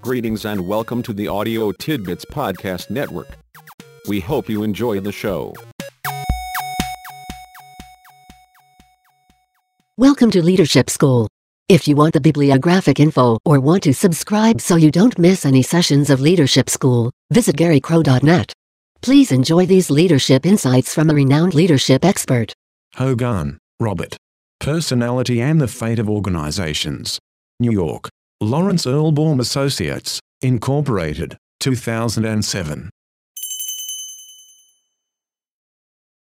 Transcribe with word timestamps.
Greetings 0.00 0.44
and 0.44 0.66
welcome 0.66 1.02
to 1.02 1.12
the 1.12 1.26
Audio 1.26 1.72
Tidbits 1.72 2.24
Podcast 2.24 2.88
Network. 2.88 3.36
We 4.06 4.20
hope 4.20 4.48
you 4.48 4.62
enjoy 4.62 5.00
the 5.00 5.10
show. 5.10 5.52
Welcome 9.96 10.30
to 10.30 10.42
Leadership 10.42 10.88
School. 10.88 11.28
If 11.68 11.88
you 11.88 11.96
want 11.96 12.14
the 12.14 12.20
bibliographic 12.20 13.00
info 13.00 13.38
or 13.44 13.58
want 13.58 13.82
to 13.82 13.92
subscribe 13.92 14.60
so 14.60 14.76
you 14.76 14.92
don't 14.92 15.18
miss 15.18 15.44
any 15.44 15.62
sessions 15.62 16.10
of 16.10 16.20
Leadership 16.20 16.70
School, 16.70 17.10
visit 17.32 17.56
garycrow.net. 17.56 18.52
Please 19.02 19.32
enjoy 19.32 19.66
these 19.66 19.90
leadership 19.90 20.46
insights 20.46 20.94
from 20.94 21.10
a 21.10 21.14
renowned 21.14 21.54
leadership 21.54 22.04
expert. 22.04 22.52
Hogan, 22.94 23.58
Robert. 23.80 24.16
Personality 24.60 25.40
and 25.40 25.60
the 25.60 25.68
Fate 25.68 25.98
of 25.98 26.08
Organizations. 26.08 27.18
New 27.58 27.72
York. 27.72 28.08
Lawrence 28.40 28.86
Erlbaum 28.86 29.40
Associates, 29.40 30.20
Incorporated, 30.42 31.36
2007. 31.58 32.88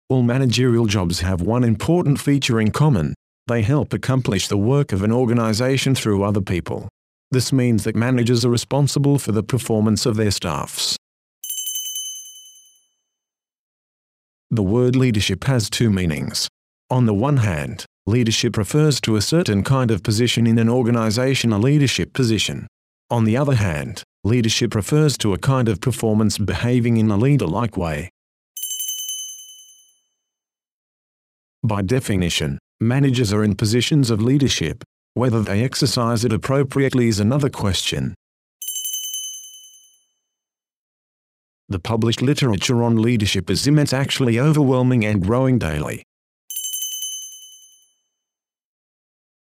All 0.08 0.22
managerial 0.22 0.86
jobs 0.86 1.22
have 1.22 1.42
one 1.42 1.64
important 1.64 2.22
feature 2.22 2.62
in 2.62 2.70
common. 2.70 3.16
They 3.48 3.64
help 3.64 3.92
accomplish 3.92 4.48
the 4.48 4.58
work 4.58 4.92
of 4.92 5.02
an 5.02 5.12
organization 5.12 5.96
through 5.96 6.24
other 6.24 6.42
people. 6.42 6.88
This 7.32 7.52
means 7.52 7.86
that 7.86 7.96
managers 7.96 8.46
are 8.46 8.52
responsible 8.52 9.18
for 9.18 9.32
the 9.32 9.42
performance 9.42 10.06
of 10.06 10.16
their 10.16 10.30
staffs. 10.30 10.96
The 14.52 14.62
word 14.62 14.96
leadership 14.96 15.46
has 15.46 15.72
two 15.72 15.90
meanings. 15.90 16.48
On 16.92 17.08
the 17.08 17.16
one 17.16 17.38
hand, 17.38 17.84
leadership 18.06 18.58
refers 18.58 19.02
to 19.02 19.16
a 19.16 19.22
certain 19.22 19.64
kind 19.64 19.90
of 19.90 20.04
position 20.04 20.46
in 20.46 20.60
an 20.60 20.70
organization, 20.70 21.52
a 21.52 21.58
leadership 21.58 22.14
position. 22.14 22.68
On 23.10 23.26
the 23.26 23.36
other 23.36 23.56
hand, 23.56 24.04
leadership 24.24 24.76
refers 24.76 25.18
to 25.18 25.34
a 25.34 25.40
kind 25.40 25.68
of 25.68 25.82
performance 25.82 26.38
behaving 26.38 26.98
in 26.98 27.10
a 27.10 27.18
leader-like 27.18 27.76
way. 27.76 28.12
By 31.64 31.82
definition, 31.82 32.60
managers 32.80 33.34
are 33.34 33.44
in 33.44 33.56
positions 33.56 34.12
of 34.12 34.22
leadership. 34.22 34.84
Whether 35.16 35.42
they 35.42 35.64
exercise 35.64 36.24
it 36.24 36.32
appropriately 36.32 37.08
is 37.08 37.20
another 37.20 37.50
question. 37.50 38.14
The 41.68 41.80
published 41.80 42.22
literature 42.22 42.84
on 42.84 43.02
leadership 43.02 43.50
is 43.50 43.66
immense 43.66 43.92
actually 43.92 44.40
overwhelming 44.40 45.04
and 45.04 45.24
growing 45.24 45.58
daily. 45.58 46.04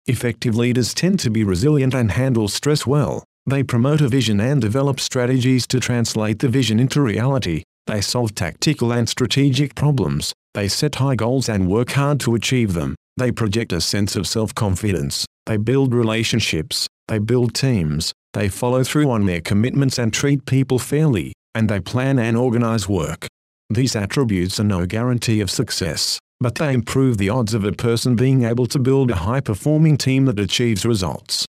Effective 0.06 0.54
leaders 0.54 0.92
tend 0.92 1.18
to 1.20 1.30
be 1.30 1.44
resilient 1.44 1.94
and 1.94 2.10
handle 2.10 2.46
stress 2.46 2.86
well. 2.86 3.24
They 3.46 3.62
promote 3.62 4.02
a 4.02 4.08
vision 4.08 4.38
and 4.38 4.60
develop 4.60 5.00
strategies 5.00 5.66
to 5.68 5.80
translate 5.80 6.40
the 6.40 6.48
vision 6.48 6.78
into 6.78 7.00
reality. 7.00 7.62
They 7.86 8.02
solve 8.02 8.34
tactical 8.34 8.92
and 8.92 9.08
strategic 9.08 9.74
problems. 9.74 10.34
They 10.52 10.68
set 10.68 10.96
high 10.96 11.14
goals 11.14 11.48
and 11.48 11.70
work 11.70 11.92
hard 11.92 12.20
to 12.20 12.34
achieve 12.34 12.74
them. 12.74 12.94
They 13.16 13.32
project 13.32 13.72
a 13.72 13.80
sense 13.80 14.14
of 14.14 14.26
self-confidence. 14.26 15.24
They 15.46 15.56
build 15.56 15.94
relationships. 15.94 16.86
They 17.08 17.18
build 17.18 17.54
teams. 17.54 18.12
They 18.34 18.50
follow 18.50 18.84
through 18.84 19.10
on 19.10 19.24
their 19.24 19.40
commitments 19.40 19.98
and 19.98 20.12
treat 20.12 20.44
people 20.44 20.78
fairly. 20.78 21.32
And 21.54 21.70
they 21.70 21.80
plan 21.80 22.18
and 22.18 22.36
organize 22.36 22.86
work. 22.86 23.26
These 23.70 23.96
attributes 23.96 24.60
are 24.60 24.64
no 24.64 24.84
guarantee 24.84 25.40
of 25.40 25.50
success 25.50 26.18
but 26.40 26.56
they 26.56 26.72
improve 26.72 27.18
the 27.18 27.28
odds 27.30 27.54
of 27.54 27.64
a 27.64 27.72
person 27.72 28.16
being 28.16 28.44
able 28.44 28.66
to 28.66 28.78
build 28.78 29.10
a 29.10 29.16
high-performing 29.16 29.96
team 29.96 30.24
that 30.26 30.38
achieves 30.38 30.84
results. 30.84 31.46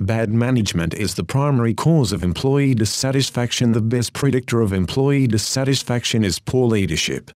Bad 0.00 0.30
management 0.30 0.92
is 0.92 1.14
the 1.14 1.22
primary 1.24 1.72
cause 1.72 2.12
of 2.12 2.24
employee 2.24 2.74
dissatisfaction. 2.74 3.72
The 3.72 3.80
best 3.80 4.12
predictor 4.12 4.60
of 4.60 4.72
employee 4.72 5.28
dissatisfaction 5.28 6.24
is 6.24 6.40
poor 6.40 6.66
leadership. 6.66 7.30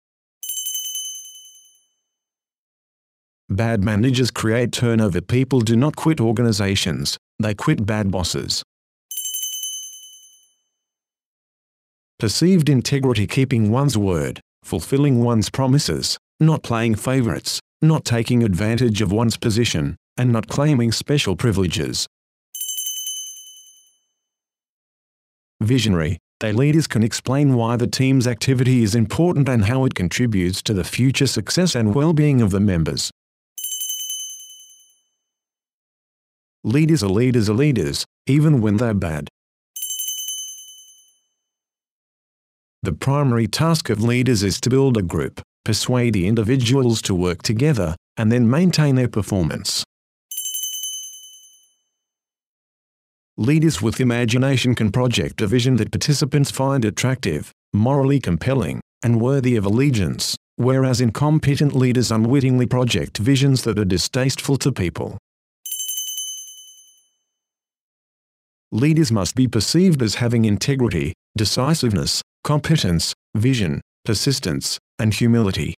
Bad 3.49 3.83
managers 3.83 4.31
create 4.31 4.71
turnover. 4.71 5.21
People 5.21 5.61
do 5.61 5.77
not 5.77 5.95
quit 5.95 6.19
organizations, 6.19 7.17
they 7.39 7.53
quit 7.53 7.85
bad 7.85 8.11
bosses. 8.11 8.63
Perceived 12.19 12.67
integrity 12.67 13.27
keeping 13.27 13.69
one's 13.69 13.95
word, 13.95 14.41
fulfilling 14.63 15.23
one's 15.23 15.51
promises, 15.51 16.17
not 16.39 16.63
playing 16.63 16.95
favorites, 16.95 17.59
not 17.79 18.05
taking 18.05 18.41
advantage 18.41 19.03
of 19.03 19.11
one's 19.11 19.37
position, 19.37 19.95
and 20.17 20.31
not 20.31 20.47
claiming 20.47 20.91
special 20.91 21.35
privileges. 21.35 22.07
Visionary, 25.61 26.17
their 26.39 26.53
leaders 26.53 26.87
can 26.87 27.03
explain 27.03 27.53
why 27.53 27.75
the 27.75 27.85
team's 27.85 28.25
activity 28.25 28.81
is 28.81 28.95
important 28.95 29.47
and 29.47 29.65
how 29.65 29.85
it 29.85 29.93
contributes 29.93 30.63
to 30.63 30.73
the 30.73 30.83
future 30.83 31.27
success 31.27 31.75
and 31.75 31.93
well-being 31.93 32.41
of 32.41 32.49
the 32.49 32.59
members. 32.59 33.11
Leaders 36.63 37.03
are 37.03 37.09
leaders 37.09 37.47
are 37.47 37.53
leaders, 37.53 38.05
even 38.25 38.59
when 38.59 38.77
they're 38.77 38.95
bad. 38.95 39.29
The 42.87 42.93
primary 42.93 43.47
task 43.47 43.89
of 43.89 44.01
leaders 44.01 44.43
is 44.43 44.61
to 44.61 44.69
build 44.69 44.95
a 44.95 45.01
group, 45.01 45.41
persuade 45.65 46.13
the 46.13 46.25
individuals 46.25 47.01
to 47.01 47.13
work 47.13 47.43
together, 47.43 47.97
and 48.15 48.31
then 48.31 48.49
maintain 48.49 48.95
their 48.95 49.09
performance. 49.09 49.83
Leaders 53.35 53.81
with 53.81 53.99
imagination 53.99 54.73
can 54.73 54.93
project 54.93 55.41
a 55.41 55.47
vision 55.47 55.75
that 55.75 55.91
participants 55.91 56.49
find 56.49 56.85
attractive, 56.85 57.51
morally 57.73 58.21
compelling, 58.21 58.79
and 59.03 59.19
worthy 59.19 59.57
of 59.57 59.65
allegiance, 59.65 60.37
whereas 60.55 61.01
incompetent 61.01 61.75
leaders 61.75 62.09
unwittingly 62.09 62.67
project 62.67 63.17
visions 63.17 63.63
that 63.63 63.77
are 63.77 63.83
distasteful 63.83 64.55
to 64.55 64.71
people. 64.71 65.17
Leaders 68.71 69.11
must 69.11 69.35
be 69.35 69.45
perceived 69.45 70.01
as 70.01 70.15
having 70.15 70.45
integrity, 70.45 71.11
decisiveness, 71.35 72.21
competence, 72.47 73.13
vision, 73.35 73.81
persistence, 74.05 74.79
and 74.97 75.13
humility. 75.13 75.75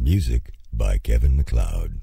Music 0.00 0.50
by 0.72 0.98
Kevin 0.98 1.36
MacLeod. 1.36 1.94